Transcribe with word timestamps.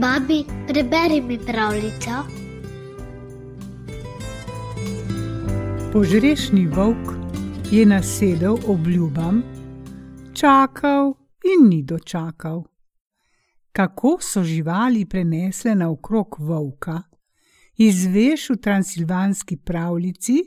Babi, 0.00 0.44
preberi 0.68 1.20
mi 1.20 1.38
pravljico. 1.46 2.10
Požrešni 5.92 6.66
volk 6.66 7.12
je 7.70 7.86
nasedel 7.86 8.56
obljubam, 8.66 9.42
čakal 10.34 11.14
in 11.44 11.68
ni 11.68 11.82
dočakal. 11.82 12.64
Kako 13.72 14.18
so 14.20 14.42
živali 14.42 15.06
prenesle 15.08 15.74
naokrog 15.74 16.36
volka, 16.38 17.02
izveš 17.76 18.50
v 18.50 18.56
transilvanski 18.56 19.56
pravljici 19.56 20.42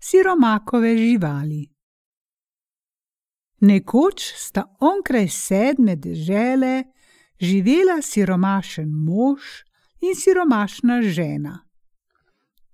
siromakove 0.00 0.96
živali. 0.96 1.68
Nekoč 3.60 4.32
sta 4.36 4.76
onkraj 4.80 5.28
sedme 5.28 5.96
dežele 5.96 6.84
živela 7.40 8.02
siromašen 8.02 8.90
mož 8.90 9.42
in 10.00 10.14
siromašna 10.14 11.02
žena. 11.02 11.58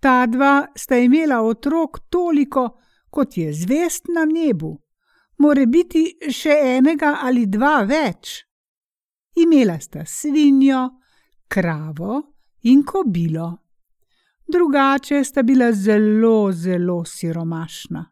Ta 0.00 0.26
dva 0.26 0.66
sta 0.76 0.96
imela 0.96 1.40
otrok 1.42 1.98
toliko, 2.10 2.68
kot 3.10 3.36
je 3.36 3.52
zvest 3.52 4.04
na 4.14 4.24
nebu, 4.24 4.76
more 5.38 5.66
biti 5.66 6.04
še 6.30 6.56
enega 6.76 7.18
ali 7.22 7.46
dva 7.46 7.82
več. 7.88 8.44
Imela 9.40 9.78
sta 9.80 10.04
svinjo, 10.06 10.88
kravo 11.48 12.22
in 12.62 12.84
kobilo. 12.84 13.50
Drugače 14.46 15.24
sta 15.24 15.42
bila 15.42 15.72
zelo, 15.72 16.52
zelo 16.52 17.04
siromašna. 17.04 18.04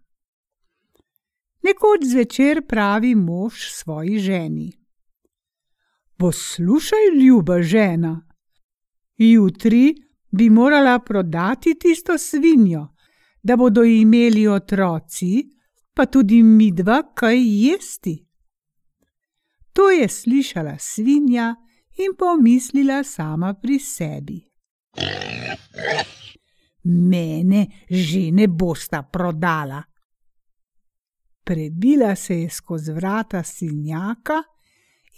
Nekoč 1.63 2.05
zvečer 2.05 2.65
pravi 2.67 3.15
mož 3.15 3.69
svoji 3.71 4.19
ženi: 4.19 4.82
Poslušaj, 6.23 6.99
ljuba 7.23 7.63
žena, 7.63 8.29
jutri 9.17 9.95
bi 10.31 10.51
morala 10.51 10.99
prodati 10.99 11.79
tisto 11.79 12.19
svinjo, 12.19 12.89
da 13.43 13.57
bodo 13.57 13.83
imeli 13.85 14.47
otroci, 14.47 15.51
pa 15.95 16.07
tudi 16.07 16.43
mi 16.43 16.71
dva 16.71 17.03
kaj 17.15 17.39
jesti. 17.65 18.15
To 19.73 19.91
je 19.91 20.09
slišala 20.09 20.77
svinja 20.79 21.55
in 21.99 22.15
pomislila 22.19 23.05
sama 23.05 23.55
pri 23.55 23.79
sebi. 23.79 24.39
Mene 26.85 27.67
že 27.91 28.31
ne 28.31 28.47
bosta 28.47 29.03
prodala. 29.03 29.83
Prebila 31.45 32.15
se 32.15 32.41
je 32.41 32.51
skozi 32.51 32.93
vrata 32.93 33.43
svinjaka 33.43 34.43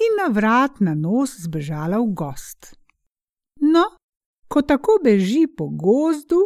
in 0.01 0.17
na 0.23 0.33
vrat 0.33 0.81
na 0.81 0.95
nos 0.95 1.37
zbežala 1.39 1.99
v 1.99 2.15
gost. 2.15 2.75
No, 3.61 3.85
ko 4.49 4.63
tako 4.63 4.99
beži 5.05 5.47
po 5.47 5.69
gozdu, 5.69 6.41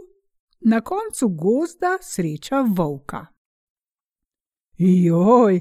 na 0.61 0.81
koncu 0.81 1.29
gozda 1.29 1.99
sreča 2.03 2.61
volka. 2.61 3.27
Joj, 4.79 5.61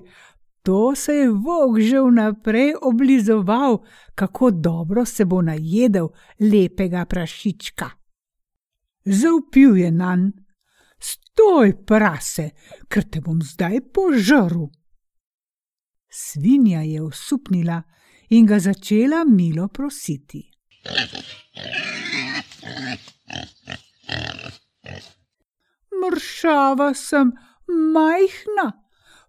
to 0.62 0.96
se 0.96 1.14
je 1.14 1.30
volk 1.30 1.80
že 1.80 2.02
vnaprej 2.02 2.74
oblizoval, 2.82 3.78
kako 4.16 4.52
dobro 4.52 5.06
se 5.06 5.26
bo 5.26 5.42
najedel 5.42 6.08
lepega 6.40 7.06
prašička. 7.06 7.90
Zaupil 9.06 9.78
je 9.78 9.92
nanj: 9.92 10.32
Stoj, 11.00 11.86
prase, 11.86 12.50
ker 12.90 13.04
te 13.10 13.22
bom 13.22 13.42
zdaj 13.42 13.80
požrl. 13.94 14.68
Svinja 16.10 16.82
je 16.82 17.02
usupnila 17.02 17.82
in 18.30 18.46
ga 18.46 18.60
začela 18.60 19.24
milo 19.26 19.68
prositi. 19.68 20.52
Mršava 26.02 26.94
sem, 26.94 27.32
majhna, 27.94 28.72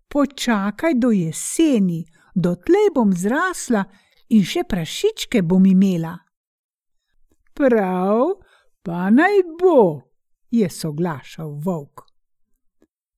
počakaj 0.09 0.95
do 0.95 1.11
jeseni, 1.11 2.05
dotlej 2.35 2.93
bom 2.95 3.13
zrasla 3.13 3.85
in 4.29 4.45
še 4.45 4.65
prašičke 4.69 5.43
bom 5.43 5.67
imela. 5.67 6.15
Prav, 7.55 8.39
pa 8.83 9.09
naj 9.11 9.43
bo, 9.61 9.81
je 10.51 10.71
soglašal 10.71 11.59
volk. 11.65 12.08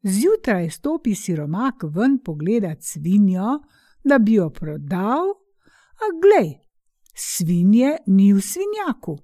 Zjutraj 0.03 0.71
stopi 0.71 1.15
siromak 1.15 1.75
ven 1.83 2.19
pogledat 2.25 2.83
svinjo, 2.83 3.61
da 4.05 4.19
bi 4.19 4.33
jo 4.33 4.51
prodal, 4.51 5.29
a 6.01 6.07
glej, 6.23 6.55
svinje 7.15 7.97
ni 8.07 8.33
v 8.33 8.41
svinjaku. 8.41 9.19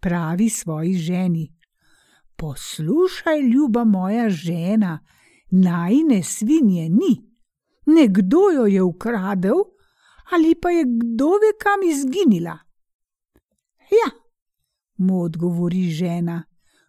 Pravi 0.00 0.48
svoji 0.48 0.94
ženi: 0.94 1.56
Poslušaj, 2.36 3.40
ljuba 3.40 3.84
moja 3.84 4.30
žena, 4.30 4.98
najne 5.50 6.22
svinje 6.22 6.88
ni. 6.88 7.26
Nekdo 7.86 8.38
jo 8.54 8.66
je 8.66 8.82
ukradel, 8.82 9.58
ali 10.30 10.54
pa 10.54 10.70
je 10.70 10.84
kdo 10.84 11.26
ve 11.26 11.52
kam 11.62 11.82
izginila. 11.90 12.58
Ja, 13.90 14.10
mu 14.96 15.22
odgovori 15.22 15.90
žena, 15.90 16.44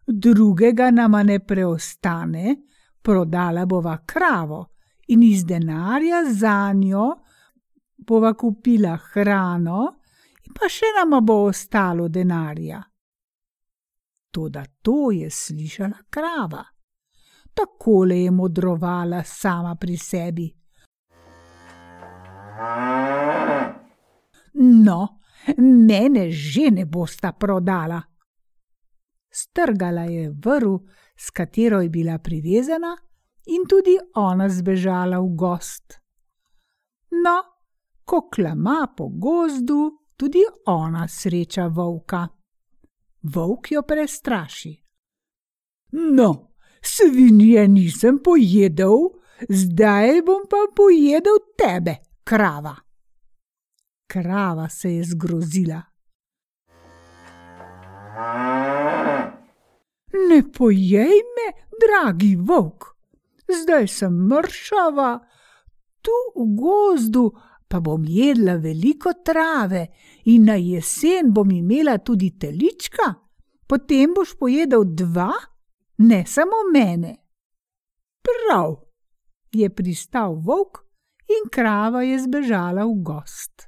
drugega 0.07 0.91
nama 0.91 1.23
ne 1.23 1.39
preostane 1.39 2.55
prodala 3.01 3.65
bova 3.65 3.97
kravo 4.05 4.65
in 5.07 5.23
iz 5.23 5.45
denarja 5.45 6.23
za 6.31 6.73
njo 6.73 7.15
bova 7.97 8.33
kupila 8.33 8.97
hrano, 8.97 9.81
pa 10.55 10.69
še 10.69 10.89
nama 10.97 11.21
bo 11.21 11.43
ostalo 11.49 12.07
denarja. 12.07 12.81
Toda 14.31 14.63
to 14.81 15.11
je 15.11 15.29
slišala 15.29 16.07
krava. 16.09 16.63
Takole 17.53 18.21
je 18.23 18.31
modrovala 18.31 19.23
sama 19.23 19.75
pri 19.75 19.97
sebi. 19.97 20.47
No, 24.53 25.19
mene 25.57 26.31
že 26.31 26.71
ne 26.71 26.85
bosta 26.85 27.33
prodala. 27.33 28.01
Strgala 29.31 30.01
je 30.01 30.29
vrv, 30.45 30.77
s 31.15 31.29
katero 31.29 31.81
je 31.81 31.89
bila 31.89 32.17
privezana, 32.19 32.97
in 33.45 33.65
tudi 33.69 33.97
ona 34.15 34.49
zbežala 34.49 35.19
v 35.19 35.35
gost. 35.35 35.99
No, 37.11 37.37
ko 38.05 38.27
klama 38.29 38.93
po 38.97 39.09
gozdu, 39.09 39.91
tudi 40.17 40.43
ona 40.65 41.07
sreča 41.07 41.67
volka. 41.67 42.27
Volk 43.23 43.71
jo 43.71 43.81
prestraši. 43.81 44.73
No, 45.91 46.51
svinje 46.81 47.67
nisem 47.67 48.19
pojedel, 48.23 49.11
zdaj 49.49 50.21
bom 50.25 50.47
pa 50.49 50.65
pojedel 50.75 51.37
tebe, 51.57 51.95
krava. 52.23 52.75
Krava 54.07 54.69
se 54.69 54.95
je 54.95 55.03
zgrozila. 55.03 55.90
Ne 60.31 60.43
pojej 60.57 61.17
me, 61.35 61.47
dragi 61.81 62.35
volk, 62.35 62.85
zdaj 63.61 63.87
sem 63.87 64.13
mršava, 64.29 65.19
tu 66.01 66.17
v 66.35 66.45
gozdu 66.55 67.25
pa 67.67 67.81
bom 67.83 68.05
jedla 68.07 68.55
veliko 68.55 69.11
trave 69.25 69.87
in 70.31 70.45
na 70.47 70.55
jesen 70.55 71.33
bom 71.35 71.51
imela 71.51 71.97
tudi 71.97 72.31
telička, 72.39 73.09
potem 73.67 74.13
boš 74.15 74.37
pojedel 74.39 74.87
dva, 74.95 75.33
ne 75.97 76.23
samo 76.27 76.63
mene. 76.73 77.13
Prav, 78.23 78.79
je 79.51 79.69
pristal 79.75 80.39
volk 80.39 80.85
in 81.27 81.51
krava 81.51 82.07
je 82.07 82.19
zbežala 82.23 82.87
v 82.87 83.03
gost. 83.03 83.67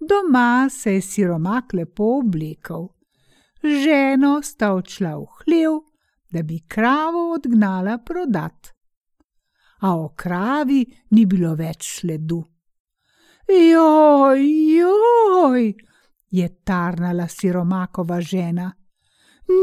Doma 0.00 0.68
se 0.70 0.96
je 0.96 1.00
siromak 1.00 1.72
lepo 1.72 2.16
oblekel 2.24 2.95
ženo 3.66 4.42
sta 4.42 4.72
odšla 4.74 5.16
v 5.16 5.26
hlev, 5.40 5.80
da 6.30 6.42
bi 6.42 6.60
kravo 6.68 7.32
odgnala 7.34 7.98
prodat. 7.98 8.72
A 9.80 9.94
o 9.96 10.08
kravi 10.16 10.84
ni 11.10 11.26
bilo 11.26 11.54
več 11.54 11.98
sledu. 11.98 12.44
Joj, 13.48 14.42
joj, 14.76 15.74
je 16.30 16.48
tarnala 16.64 17.28
siromakova 17.28 18.20
žena. 18.20 18.72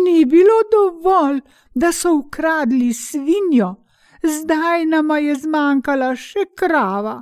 Ni 0.06 0.26
bilo 0.26 0.62
dovolj, 0.72 1.42
da 1.76 1.92
so 1.92 2.14
ukradli 2.16 2.94
svinjo, 2.94 3.76
zdaj 4.24 4.86
nama 4.86 5.18
je 5.18 5.36
zmanjkala 5.36 6.14
še 6.16 6.46
krava. 6.56 7.18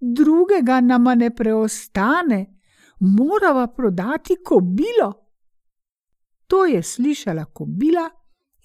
Drugega 0.00 0.80
nama 0.80 1.14
ne 1.14 1.30
preostane, 1.34 2.40
morava 3.00 3.66
prodati 3.66 4.36
kobilo. 4.44 5.25
To 6.46 6.66
je 6.66 6.82
slišala 6.82 7.44
kobila 7.52 8.06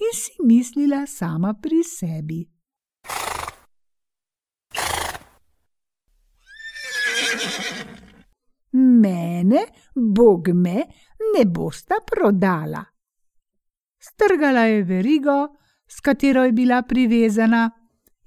in 0.02 0.14
si 0.14 0.34
mislila 0.46 1.06
sama 1.08 1.54
pri 1.54 1.84
sebi. 1.84 2.42
mene, 8.74 9.66
bog 9.96 10.48
me, 10.54 10.86
ne 11.36 11.46
bosta 11.46 11.96
prodala. 12.06 12.84
Strgala 14.00 14.66
je 14.66 14.84
verigo, 14.84 15.48
s 15.88 16.00
katero 16.00 16.44
je 16.44 16.52
bila 16.52 16.82
privezana, 16.84 17.70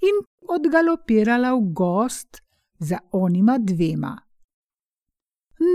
in 0.00 0.20
odgalopirala 0.48 1.54
v 1.54 1.60
gost 1.72 2.42
za 2.78 2.98
onima 3.12 3.58
dvema. 3.58 4.14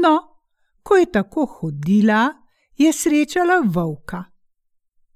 No, 0.03 0.15
ko 0.83 0.95
je 0.95 1.11
tako 1.11 1.45
hodila, 1.45 2.29
je 2.79 2.93
srečala 2.93 3.61
volka. 3.65 4.23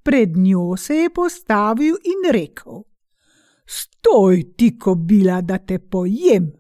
Pred 0.04 0.38
njo 0.38 0.78
se 0.78 0.96
je 0.96 1.10
postavil 1.10 1.96
in 2.04 2.32
rekel: 2.32 2.84
Stoj 3.66 4.44
ti, 4.58 4.78
kobila, 4.80 5.42
da 5.42 5.58
te 5.58 5.80
pojem. 5.80 6.52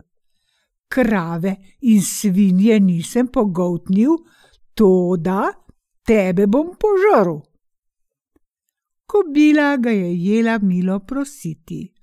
Krave 0.88 1.56
in 1.82 2.02
svinje 2.02 2.80
nisem 2.80 3.28
pogotnil, 3.28 4.16
to 4.74 5.16
da 5.20 5.52
tebe 6.06 6.48
bom 6.48 6.72
požrl. 6.80 7.42
Kobila 9.06 9.76
ga 9.78 9.90
je 9.90 10.14
jela 10.24 10.58
milo 10.62 11.00
prositi. 11.00 11.94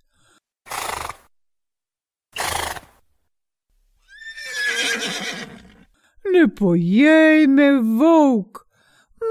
Ne 6.33 6.55
pojej 6.55 7.47
me, 7.47 7.71
volk, 7.99 8.70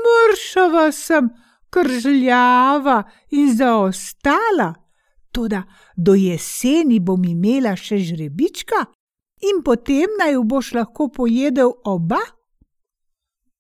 mršava 0.04 0.92
sem, 0.92 1.30
kržljava 1.70 3.04
in 3.32 3.56
zaostala, 3.56 4.74
toda 5.32 5.64
do 5.96 6.16
jeseni 6.16 7.00
bom 7.00 7.24
imela 7.26 7.76
še 7.76 7.98
žrebička 7.98 8.86
in 9.50 9.62
potem 9.64 10.18
naj 10.20 10.34
jo 10.34 10.44
boš 10.44 10.74
lahko 10.74 11.10
pojedel 11.14 11.72
oba? 11.86 12.20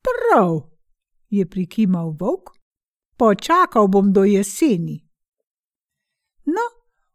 Prav, 0.03 0.55
je 1.29 1.45
prikimal 1.45 2.15
volk, 2.19 2.55
počakal 3.17 3.87
bom 3.87 4.13
do 4.13 4.23
jeseni. 4.23 4.97
No, 6.45 6.65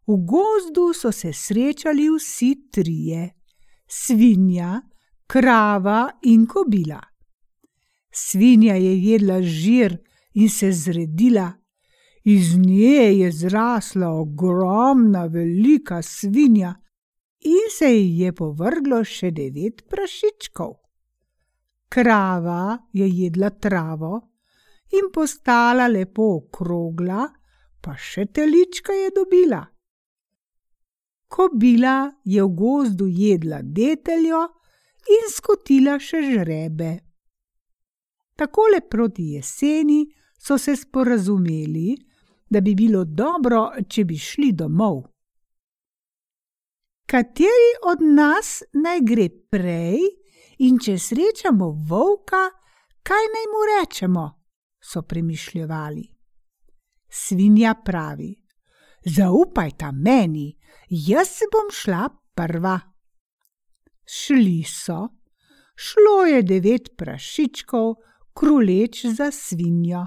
v 0.07 0.21
gozdu 0.25 0.93
so 0.95 1.13
se 1.13 1.33
srečali 1.33 2.09
vsi 2.11 2.69
trije: 2.71 3.31
svinja, 3.89 4.83
krava 5.27 6.11
in 6.23 6.47
kobila. 6.47 7.01
Svinja 8.15 8.75
je 8.75 8.95
jedla 9.05 9.43
žir 9.43 9.99
in 10.35 10.49
se 10.49 10.73
zredila, 10.73 11.53
iz 12.25 12.57
nje 12.59 13.19
je 13.19 13.33
zrasla 13.33 14.09
ogromna, 14.09 15.27
velika 15.27 16.03
svinja 16.03 16.75
in 17.41 17.71
se 17.79 17.91
ji 17.91 18.19
je 18.19 18.33
povrglo 18.33 19.03
še 19.05 19.31
devet 19.31 19.83
prašičkov. 19.91 20.73
Krava 21.89 22.79
je 22.93 23.09
jedla 23.09 23.51
travo 23.51 24.15
in 24.99 25.11
postala 25.13 25.87
lepo 25.89 26.31
okrogla, 26.39 27.27
pa 27.83 27.97
še 27.99 28.27
telička 28.33 28.93
je 28.97 29.11
dobila. 29.15 29.61
Kobila 31.29 32.13
je 32.25 32.43
v 32.43 32.55
gozdu 32.57 33.09
jedla 33.11 33.61
deteljo 33.63 34.41
in 35.11 35.27
skotila 35.31 35.99
še 35.99 36.23
žrebe. 36.31 37.04
Takole 38.37 38.81
proti 38.91 39.23
jeseni 39.23 40.07
so 40.39 40.59
se 40.59 40.77
sporazumeli, 40.77 41.97
da 42.51 42.61
bi 42.61 42.75
bilo 42.75 43.05
dobro, 43.05 43.71
če 43.89 44.05
bi 44.05 44.19
šli 44.19 44.53
domov. 44.53 45.03
Kateri 47.07 47.73
od 47.87 48.03
nas 48.03 48.63
naj 48.73 49.01
gre 49.01 49.29
prej, 49.51 50.01
in 50.59 50.79
če 50.79 50.99
srečamo 50.99 51.71
volka, 51.89 52.49
kaj 53.03 53.29
naj 53.35 53.47
mu 53.53 53.69
rečemo? 53.73 54.27
so 54.85 55.03
premišljali. 55.03 56.05
Svinja 57.09 57.75
pravi: 57.85 58.35
Zaupajta 59.05 59.93
meni, 59.93 60.59
jaz 60.89 61.29
se 61.29 61.45
bom 61.53 61.71
šla 61.73 62.09
prva. 62.35 62.81
Šli 64.05 64.63
so, 64.69 65.09
šlo 65.77 66.25
je 66.27 66.43
devet 66.43 66.97
prašičkov, 66.97 67.95
kruleč 68.35 69.07
za 69.07 69.31
svinjo. 69.31 70.07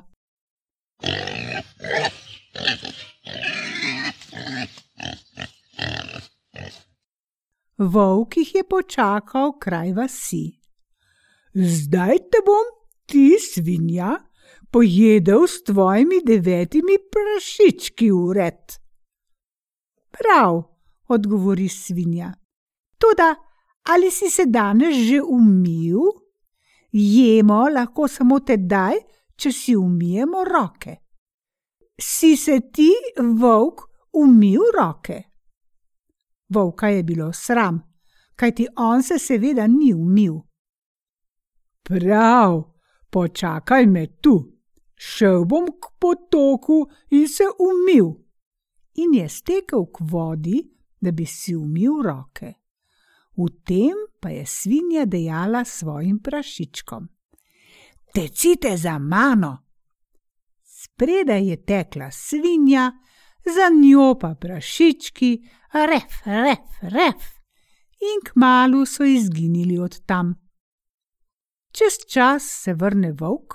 Volk 7.77 8.37
jih 8.37 8.55
je 8.55 8.63
počakal 8.63 9.59
kraj 9.59 9.93
vasi. 9.93 10.59
Zdaj 11.53 12.17
te 12.17 12.41
bom, 12.45 12.67
ti 13.05 13.37
svinja, 13.39 14.17
pojedel 14.71 15.47
s 15.47 15.63
tvojimi 15.63 16.21
devetimi 16.25 16.97
prašički 17.13 18.11
ured. 18.11 18.77
Prav, 20.11 20.63
odgovori 21.07 21.69
svinja. 21.69 22.33
Toda 22.97 23.35
ali 23.83 24.11
si 24.11 24.29
se 24.29 24.45
danes 24.45 24.95
že 24.95 25.21
umil? 25.21 26.26
Jemo 26.91 27.67
lahko 27.69 28.07
samo 28.07 28.39
tedaj, 28.39 28.95
če 29.35 29.51
si 29.51 29.75
umijemo 29.75 30.43
roke. 30.43 30.95
Si 32.01 32.35
se 32.37 32.59
ti, 32.73 32.91
volk, 33.39 33.81
umil 34.13 34.61
roke? 34.77 35.21
Volka 36.49 36.87
je 36.87 37.03
bilo 37.03 37.31
sram, 37.33 37.81
kajti 38.35 38.67
on 38.77 39.03
se 39.03 39.19
seveda 39.19 39.67
ni 39.67 39.93
umil. 39.93 40.39
Prav, 41.83 42.61
počakaj 43.09 43.85
me 43.85 44.05
tu, 44.21 44.37
šel 44.95 45.45
bom 45.45 45.67
k 45.67 45.91
potoku 45.99 46.85
in 47.09 47.27
se 47.27 47.43
umil. 47.59 48.13
In 48.95 49.13
je 49.13 49.29
stekel 49.29 49.85
k 49.85 50.07
vodi, 50.11 50.61
da 51.01 51.11
bi 51.11 51.25
si 51.25 51.55
umil 51.55 52.01
roke. 52.03 52.53
V 53.37 53.49
tem 53.65 53.93
pa 54.19 54.29
je 54.29 54.45
svinja 54.45 55.05
dejala 55.05 55.65
svojim 55.65 56.19
prašičkom: 56.19 57.07
tecite 58.13 58.77
za 58.77 58.99
mano. 58.99 59.57
Spredaj 60.63 61.49
je 61.49 61.65
tekla 61.65 62.11
svinja, 62.11 62.91
za 63.45 63.69
njo 63.83 64.15
pa 64.19 64.35
prašički, 64.35 65.49
ref, 65.73 66.25
ref, 66.25 66.81
ref, 66.81 67.23
in 68.01 68.19
kmalu 68.31 68.85
so 68.85 69.03
izginili 69.03 69.77
od 69.79 70.05
tam. 70.05 70.33
Čez 71.71 71.93
čas 72.13 72.43
se 72.63 72.73
vrne 72.73 73.11
volk 73.11 73.53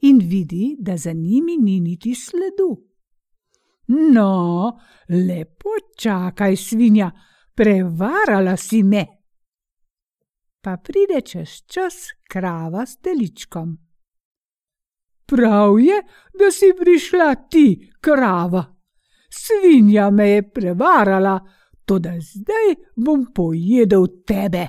in 0.00 0.18
vidi, 0.18 0.76
da 0.78 0.96
za 0.96 1.12
njimi 1.12 1.56
ni 1.56 1.80
niti 1.80 2.14
sledu. 2.14 2.84
No, 3.86 4.78
lepo 5.08 5.70
čakaj, 5.98 6.56
svinja, 6.56 7.10
prevarala 7.54 8.56
si 8.56 8.82
me. 8.82 9.06
Pa 10.60 10.76
pride 10.76 11.20
čez 11.20 11.62
čas 11.66 11.94
krava 12.28 12.86
s 12.86 12.96
teličkom. 12.96 13.76
Prav 15.26 15.78
je, 15.80 16.02
da 16.38 16.50
si 16.50 16.72
prišla 16.78 17.34
ti, 17.50 17.92
krava. 18.00 18.64
Svinja 19.30 20.10
me 20.10 20.28
je 20.28 20.50
prevarala, 20.50 21.40
toda 21.84 22.12
zdaj 22.20 22.74
bom 22.96 23.26
pojedel 23.34 24.06
tebe. 24.26 24.66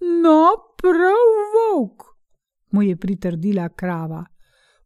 No, 0.00 0.40
prav 0.76 1.28
volk, 1.54 2.02
mu 2.70 2.82
je 2.82 2.96
pritrdila 2.96 3.68
krava. 3.68 4.24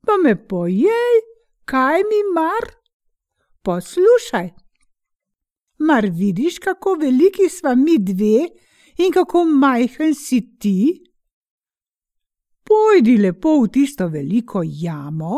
Pa 0.07 0.13
me 0.25 0.35
pojej, 0.49 1.15
kaj 1.65 1.99
mi 2.11 2.21
mar? 2.35 2.80
Poslušaj. 3.63 4.51
Mar 5.79 6.07
vidiš, 6.13 6.59
kako 6.59 6.95
veliki 6.95 7.49
smo 7.49 7.75
mi 7.75 7.99
dve 7.99 8.49
in 8.97 9.13
kako 9.13 9.45
majhen 9.45 10.15
si 10.15 10.59
ti? 10.59 11.05
Pojdi 12.65 13.17
lepo 13.17 13.61
v 13.63 13.69
tisto 13.69 14.07
veliko 14.09 14.63
jamo, 14.65 15.37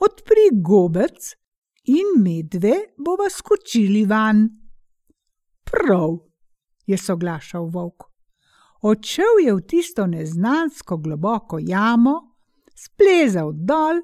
odpri 0.00 0.48
gobec 0.52 1.34
in 1.84 2.22
medve 2.22 2.74
bova 2.98 3.30
skočili 3.30 4.04
van. 4.04 4.48
Prav, 5.64 6.18
je 6.86 6.98
soglašal 6.98 7.66
volk. 7.74 8.04
Odšel 8.82 9.42
je 9.46 9.54
v 9.54 9.60
tisto 9.66 10.06
neznansko 10.06 10.96
globoko 10.96 11.58
jamo, 11.58 12.14
splezal 12.74 13.52
dol 13.52 13.98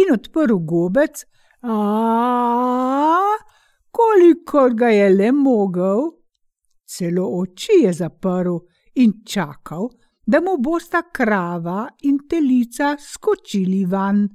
in 0.00 0.12
odprl 0.14 0.56
gobec, 0.58 1.24
a 1.64 3.36
kolikor 3.90 4.74
ga 4.74 4.88
je 4.88 5.08
le 5.08 5.32
mogel 5.32 6.24
celo 6.84 7.24
oči 7.40 7.72
je 7.82 7.92
zaprl 7.92 8.58
in 8.94 9.12
čakal, 9.26 9.88
da 10.26 10.40
mu 10.40 10.56
bosta 10.58 11.02
krava 11.12 11.88
in 12.02 12.18
telica 12.28 12.96
skočili 13.00 13.84
van. 13.84 14.28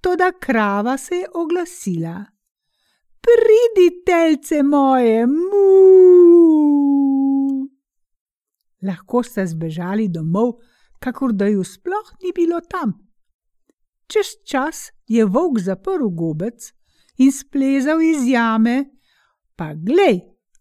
Toda 0.00 0.32
krava 0.40 0.96
se 0.96 1.16
je 1.16 1.28
oglasila: 1.34 2.24
Pridi, 3.20 4.02
telce 4.06 4.62
moje, 4.62 5.26
mu! 5.26 5.66
Lahko 8.82 9.22
sta 9.22 9.46
zbežali 9.46 10.08
domov, 10.08 10.52
kakor 11.00 11.32
da 11.32 11.46
ju 11.46 11.64
sploh 11.64 12.12
ni 12.22 12.32
bilo 12.32 12.60
tam. 12.60 13.05
Čez 14.06 14.26
čas 14.44 14.90
je 15.06 15.24
volk 15.24 15.58
zaprl 15.58 16.08
gobec 16.10 16.72
in 17.18 17.32
splezal 17.32 18.02
iz 18.02 18.26
jame, 18.28 18.84
pa 19.56 19.74
glej, 19.74 20.20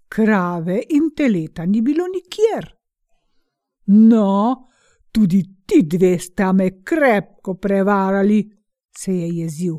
krave 0.10 0.80
in 0.90 1.12
teleta 1.16 1.66
ni 1.66 1.82
bilo 1.82 2.08
nikjer. 2.08 2.72
No, 3.88 4.68
tudi 5.12 5.44
ti 5.66 5.84
dve 5.84 6.18
sta 6.20 6.52
me 6.54 6.84
krepko 6.84 7.56
prevarali, 7.56 8.40
se 8.98 9.12
je 9.12 9.30
jezil. 9.40 9.78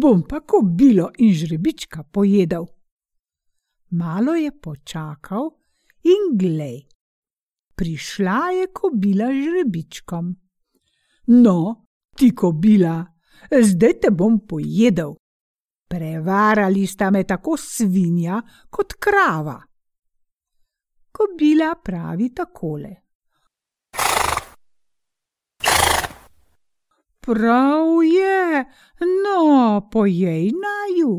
Bom 0.00 0.22
pa 0.28 0.40
kobilo 0.40 1.10
in 1.18 1.32
žrebička 1.34 2.02
pojedel. 2.02 2.66
Malo 3.90 4.34
je 4.34 4.52
počakal 4.60 5.50
in 6.02 6.36
glej. 6.38 6.86
Prišla 7.74 8.50
je 8.50 8.66
kobila 8.72 9.32
žrebičkom. 9.32 10.36
No, 11.26 11.86
ti 12.16 12.34
kobila, 12.34 13.04
zdaj 13.50 14.00
te 14.00 14.10
bom 14.10 14.40
pojedel. 14.48 15.14
Prevarali 15.88 16.86
sta 16.86 17.10
me 17.10 17.24
tako 17.24 17.56
svinja 17.56 18.40
kot 18.70 18.94
krava. 18.98 19.60
Kobila 21.12 21.74
pravi 21.84 22.30
takole. 22.34 22.94
Prav 27.20 27.86
je, 28.02 28.64
no, 29.24 29.88
pojej 29.92 30.50
naju. 30.64 31.12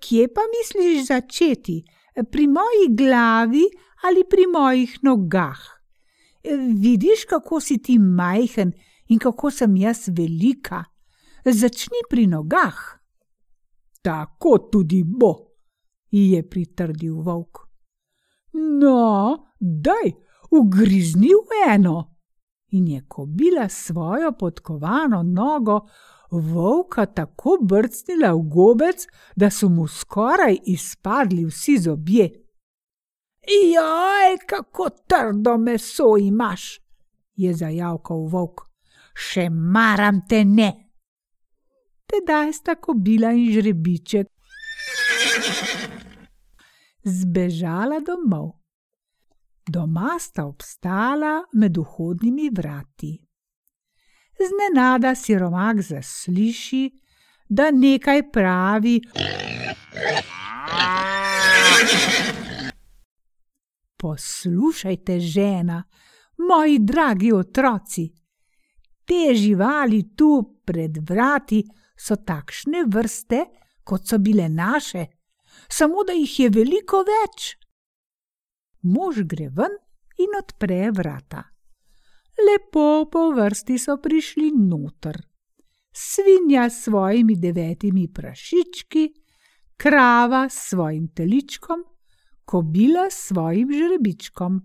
Kje 0.00 0.28
pa 0.34 0.40
misliš 0.54 1.06
začeti, 1.06 1.84
pri 2.32 2.46
moji 2.46 2.88
glavi 2.96 3.64
ali 4.02 4.24
pri 4.30 4.46
mojih 4.46 4.98
nogah? 5.02 5.60
Vidiš, 6.80 7.24
kako 7.28 7.60
si 7.60 7.78
ti 7.82 7.98
majhen 7.98 8.72
in 9.08 9.18
kako 9.18 9.50
sem 9.50 9.76
jaz 9.76 10.08
velika. 10.08 10.84
Začni 11.44 12.02
pri 12.10 12.26
nogah. 12.26 12.78
Tako 14.02 14.58
tudi 14.72 15.02
bo, 15.04 15.32
ji 16.10 16.30
je 16.32 16.42
pritrdil 16.48 17.22
volk. 17.22 17.58
No, 18.52 19.54
daj, 19.60 20.12
ugrizni 20.50 21.32
v 21.34 21.62
eno. 21.74 22.14
In 22.70 22.88
je 22.88 23.02
kobila 23.08 23.68
svojo 23.68 24.32
podkovano 24.32 25.22
nogo 25.22 25.80
volka 26.30 27.06
tako 27.06 27.58
brcnila 27.62 28.32
v 28.32 28.42
gobec, 28.48 29.06
da 29.36 29.50
so 29.50 29.68
mu 29.68 29.86
skoraj 29.86 30.58
izpadli 30.66 31.44
vsi 31.44 31.78
zobje. 31.78 32.28
Joj, 33.48 34.38
kako 34.46 34.90
trdo 35.08 35.56
meso 35.58 36.16
imaš, 36.20 36.80
je 37.34 37.54
zajavkal 37.54 38.26
volk. 38.28 38.67
Še 39.18 39.48
maram 39.50 40.22
te 40.28 40.44
ne 40.44 40.88
tedaj 42.08 42.52
sta 42.52 42.74
kobila 42.74 43.32
in 43.36 43.52
žrebiček 43.52 44.26
zbežala 47.04 48.00
domov. 48.00 48.52
Doma 49.68 50.16
sta 50.20 50.46
obstala 50.46 51.42
med 51.52 51.76
vhodnimi 51.76 52.48
vrati. 52.50 53.12
Znenada 54.38 55.14
siromak 55.14 55.80
zasliši, 55.82 56.90
da 57.48 57.70
nekaj 57.70 58.22
pravi. 58.32 59.00
Poslušajte, 63.96 65.20
žena, 65.20 65.82
moji 66.48 66.78
dragi 66.78 67.32
otroci, 67.32 68.06
te 69.08 69.34
živali 69.34 70.02
tu 70.16 70.60
pred 70.64 70.98
vrati 71.08 71.62
so 71.96 72.16
takšne 72.16 72.84
vrste, 72.92 73.46
kot 73.84 74.04
so 74.06 74.18
bile 74.18 74.48
naše, 74.48 75.06
samo 75.68 76.04
da 76.04 76.12
jih 76.12 76.40
je 76.40 76.48
veliko 76.52 77.00
več. 77.08 77.54
Mož 78.84 79.24
gre 79.24 79.48
ven 79.48 79.78
in 80.20 80.36
odpre 80.38 80.90
vrata. 80.92 81.42
Lepo 82.38 83.08
po 83.10 83.30
vrsti 83.34 83.78
so 83.80 83.96
prišli 84.02 84.52
noter. 84.54 85.18
Svinja 85.90 86.68
s 86.70 86.84
svojimi 86.84 87.34
devetimi 87.36 88.06
prašički, 88.14 89.08
krava 89.76 90.46
s 90.48 90.68
svojim 90.70 91.08
teličkom, 91.08 91.82
kobila 92.44 93.08
s 93.10 93.32
svojim 93.32 93.72
žrebičkom. 93.72 94.60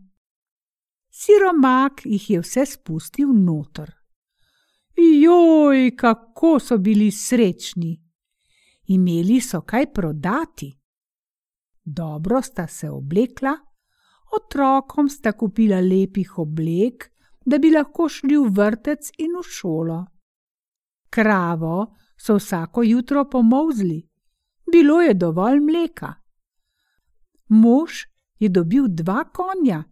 Siromak 1.10 2.06
jih 2.06 2.30
je 2.30 2.40
vse 2.44 2.66
spustil 2.66 3.34
noter. 3.34 4.02
Joj, 4.96 5.96
kako 5.96 6.60
so 6.60 6.78
bili 6.78 7.12
srečni! 7.12 8.02
Imeli 8.88 9.42
so 9.42 9.62
kaj 9.62 9.94
prodati. 9.94 10.74
Dobro 11.86 12.42
sta 12.42 12.68
se 12.68 12.90
oblekla, 12.90 13.58
otrokom 14.38 15.10
sta 15.10 15.32
kupila 15.32 15.80
lepih 15.80 16.38
oblek, 16.38 17.12
da 17.46 17.58
bi 17.58 17.72
lahko 17.72 18.10
šli 18.10 18.38
v 18.38 18.52
vrtec 18.58 19.10
in 19.18 19.34
v 19.40 19.44
šolo. 19.44 20.06
Kravo 21.10 21.96
so 22.18 22.36
vsako 22.36 22.84
jutro 22.84 23.26
pomozli, 23.30 24.10
bilo 24.72 25.02
je 25.02 25.14
dovolj 25.14 25.60
mleka. 25.60 26.14
Mož 27.48 28.06
je 28.40 28.50
dobil 28.50 28.86
dva 28.88 29.24
konja, 29.24 29.84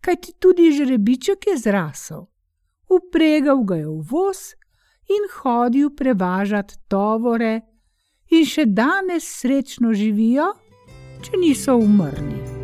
kajti 0.00 0.32
tudi 0.38 0.72
žrebiček 0.72 1.46
je 1.46 1.56
zrasel 1.56 2.29
upregal 2.90 3.64
ga 3.64 3.80
je 3.80 3.88
v 3.88 3.98
voz 4.10 4.54
in 5.10 5.26
hodil 5.40 5.90
prevažati 5.96 6.78
tovore, 6.88 7.60
in 8.30 8.46
še 8.46 8.66
danes 8.66 9.26
srečno 9.40 9.94
živijo, 9.94 10.52
če 11.22 11.42
niso 11.42 11.76
umrli. 11.76 12.59